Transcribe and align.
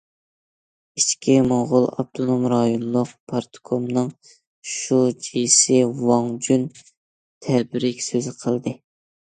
ئىچكى 0.99 1.35
موڭغۇل 1.51 1.85
ئاپتونوم 1.89 2.47
رايونلۇق 2.53 3.11
پارتكومنىڭ 3.33 4.09
شۇجىسى 4.71 5.79
ۋاڭ 6.03 6.35
جۈن 6.49 6.67
تەبرىك 7.49 8.05
سۆزى 8.11 8.39
قىلدى. 8.45 8.79